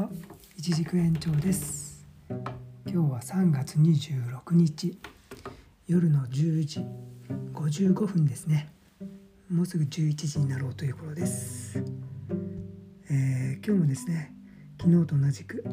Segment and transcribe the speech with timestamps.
[0.00, 0.08] は
[0.56, 2.06] 一軸延長です。
[2.30, 2.42] 今
[2.86, 4.98] 日は3月26日
[5.86, 6.86] 夜の10時
[7.52, 8.72] 55分ですね。
[9.50, 11.84] もうすぐ11時になろうという頃です、
[13.10, 14.32] えー、今日もですね
[14.80, 15.64] 昨日と同じく、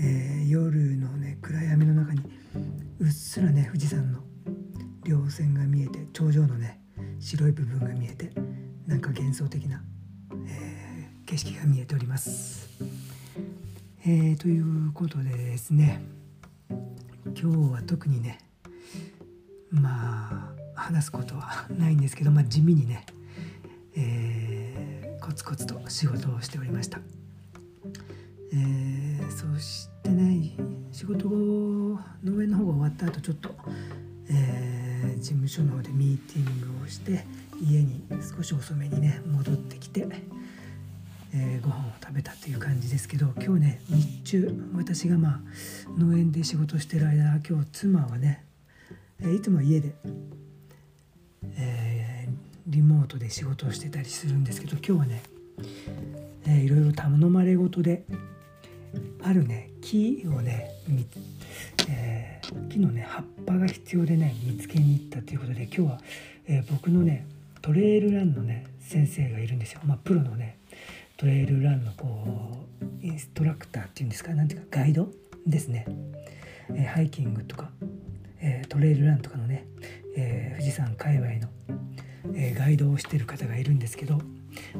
[0.00, 2.22] えー、夜のね暗闇の中に
[3.00, 4.20] うっすらね富士山の
[5.04, 6.80] 稜線が見えて頂上のね
[7.18, 8.32] 白い部分が見えて
[8.86, 9.82] なんか幻想的な、
[10.46, 12.68] えー、景色が見えております。
[14.06, 16.00] えー、ということでですね
[16.70, 18.38] 今日は特にね
[19.70, 23.04] まあ話すことはないんですけど、まあ、地味にね、
[23.96, 27.00] えー、コツコツと仕事をしておりました。
[28.52, 30.52] えー、そしてね
[30.92, 33.50] 仕事後農園の方が終わった後ちょっと、
[34.30, 37.26] えー、事務所の方でミーティングをして
[37.60, 38.02] 家に
[38.36, 40.07] 少し遅めにね戻ってきて、
[42.98, 45.40] ですけど今日ね日中私がまあ
[45.96, 48.44] 農園で仕事してる間今日妻はね、
[49.22, 49.94] いつも家で、
[51.56, 52.32] えー、
[52.66, 55.22] リモートで仕事をしてたりするんですけど今日はね、
[56.44, 58.02] えー、いろいろ頼まれ事で
[59.22, 60.72] あるね木をね
[61.88, 66.00] えー、木のね葉っぱが必要でね見つけに行ったということで今日は、
[66.48, 67.28] えー、僕のね
[67.62, 70.58] トレイルランのね先生がいるんですよ、まあ、プロのね
[71.16, 72.06] トレイルランのこ
[72.47, 72.47] う
[73.08, 75.08] インストラクターっていうんですか何ていうかガイド？
[75.46, 75.86] ですね、
[76.70, 77.70] えー、ハイキングとか、
[78.40, 79.66] えー、トレイルランとかのね、
[80.14, 81.48] えー、富士山界隈の、
[82.34, 84.18] えガイドをしてる方がいるんですけど、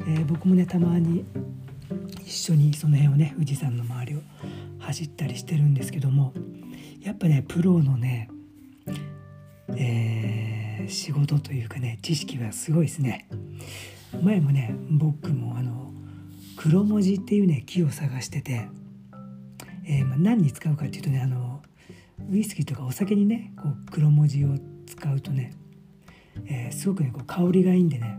[0.07, 1.25] え僕もねたまに
[2.21, 4.19] 一緒にその辺をね富士山の周りを
[4.77, 6.33] 走ったりしてるんですけども
[7.01, 8.29] やっぱねプロのね、
[9.75, 13.27] え、仕事というかね知識はすごいですね。
[14.21, 15.88] 前もね僕もあの
[16.61, 18.67] 黒文字っていうね木を探してて、
[19.85, 21.61] えー、まあ、何に使うかっていうとねあの
[22.29, 24.49] ウイスキーとかお酒にねこう黒文字を
[24.85, 25.53] 使うとね、
[26.47, 28.13] えー、すごくねこう香りがいいんでね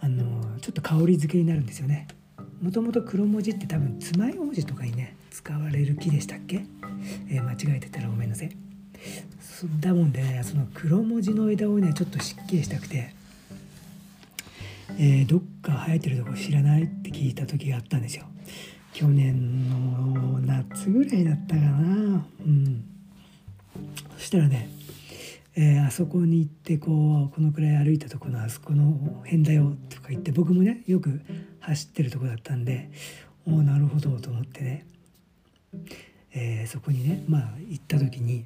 [0.00, 2.08] あのちょっと香り付けになるんですよね。
[2.60, 6.64] もともと黒文字って多分爪楊枝とかにね使われる木でしたっけ、
[7.30, 8.50] えー、間違えてたらごめんなさい。
[9.78, 13.14] だもんでねその黒文字の枝をねちょっと湿気したくて、
[14.98, 18.24] えー、どっか生えてるとこ知らないって聞いた時があったんですよ。
[18.92, 22.26] 去年の夏ぐらいだったかな。
[22.40, 22.84] うん。
[24.16, 24.76] そしたらね
[25.58, 31.22] えー、あそこに行ってこうこのくらい歩いたとこのあそこの辺だよとか言って僕もねよく
[31.60, 32.90] 走ってるとこだったんで
[33.46, 34.86] おおなるほどと思ってね、
[36.34, 38.44] えー、そこにねまあ行った時に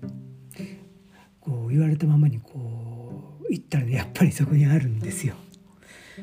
[1.41, 5.35] こう言われたままにこう行ったらねやっぱりそこにあるんですよ。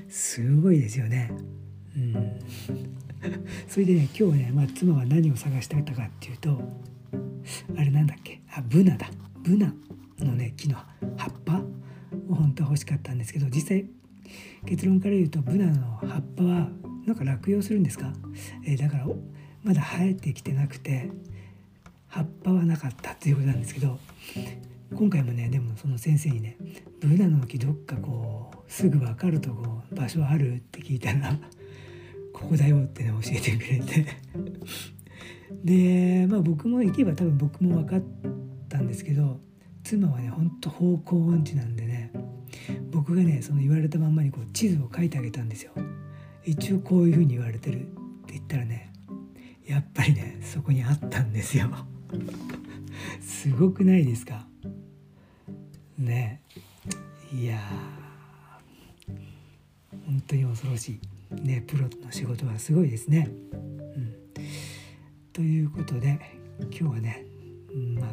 [0.09, 1.31] すごいですよね。
[1.95, 2.39] うん、
[3.67, 6.61] それでね今日はね、まあ、妻は何を探してたかっていうと
[7.75, 8.41] あれなんだっけ？
[8.51, 9.09] あブナだ。
[9.41, 9.73] ブナ
[10.19, 10.75] のね木の
[11.15, 11.61] 葉っぱ
[12.29, 13.85] を本当は欲しかったんですけど実際
[14.65, 16.69] 結論から言うとブナの葉っぱは
[17.05, 18.11] なんか落葉するんですか、
[18.65, 19.07] えー、だから
[19.63, 21.09] まだ生えてきてなくて
[22.07, 23.99] 葉っぱはなかったっていうことなんですけど
[24.93, 26.57] 今回もねでもその先生にね
[27.01, 31.37] 「ブナの木どっかこうすぐ分かるとこ場所ある?」って聞いたら
[32.33, 34.05] 「ここだよ」ってね教えてくれて。
[35.63, 38.03] でまあ僕も行けば多分僕も分かっ
[38.69, 39.39] たんですけど
[39.83, 42.11] 妻はねほんと方向音痴なんでね
[42.91, 45.71] 僕がねその言われたまんまにこう地図を書いてあげたんですよ。
[46.45, 47.83] 一応こういうふうに言われてるっ
[48.25, 48.91] て言ったらね
[49.65, 51.69] やっぱりねそこにあったんですよ。
[53.21, 54.46] すごくないですか？
[55.97, 56.41] ね。
[57.33, 57.59] いや
[60.05, 60.99] 本当に恐ろしい。
[61.41, 63.29] ねプロの仕事はすごいですね。
[63.51, 64.15] うん、
[65.33, 66.19] ということで
[66.71, 67.25] 今日はね、
[67.99, 68.09] まあ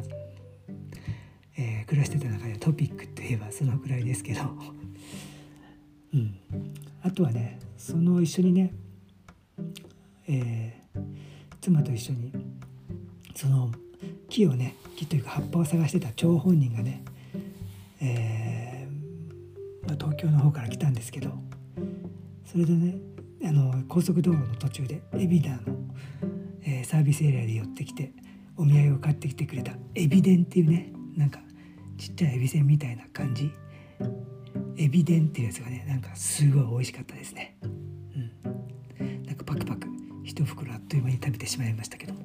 [1.57, 4.41] えー、暮らしてた中でトピックといえばそのくらいですけど、
[6.13, 6.35] うん、
[7.03, 8.73] あとはねその一緒にね、
[10.27, 11.01] えー、
[11.61, 12.33] 妻と一緒に
[13.35, 13.71] その
[14.29, 17.05] 木をね木というか葉っぱを探してた張本人がね、
[18.05, 21.33] えー、ま、東京の方から来たんですけど
[22.45, 22.97] それでね
[23.45, 25.63] あの高速道路の途中で海老名の、
[26.63, 28.13] えー、サービスエリアで寄ってきて
[28.57, 31.41] お土産を買ってきてくれたエビデンっていうねなんか
[31.99, 33.51] ちっちゃいエビせんみたいな感じ。
[34.77, 37.57] エビデンっていうやつがねなんかすごい美味しかったですね。
[37.63, 39.25] うん。
[39.25, 39.87] なんかパクパク
[40.25, 42.21] 一袋あっという間に食べてしまいましたけども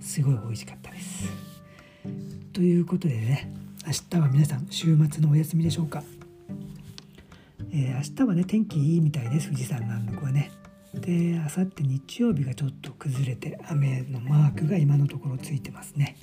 [0.00, 1.28] すごい美味しかったです。
[2.52, 3.52] ということでね
[3.86, 6.02] 明日は皆さん週末のお休みでしょうか、
[7.70, 10.50] えー、明日はね天気いいみたいです富士山南麓はね。
[10.92, 16.16] であさって日曜日がちょっと崩れて雨のマークが今のところついてますね。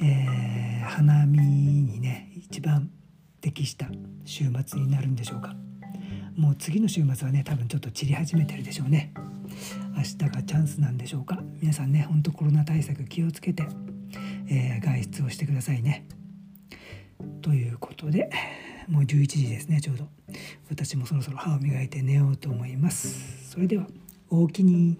[0.00, 2.88] えー、花見にね一番
[3.40, 3.88] 適した
[4.24, 5.56] 週末になるんでしょうか。
[6.36, 9.12] もう次の週末はね多分ちょっと散り始めてるでしょうね。
[9.96, 11.42] 明日がチャンスなんでしょうか。
[11.60, 13.66] 皆さんねほんとコロナ対策気をつけて、
[14.48, 16.06] えー、外出をしてくださいね。
[17.42, 18.30] ということで
[18.88, 20.08] もう11時ですねちょうど。
[20.68, 23.50] 私もそろそろ歯を磨いて寝ようと思います。
[23.50, 23.86] それでは
[24.30, 24.98] おおきに。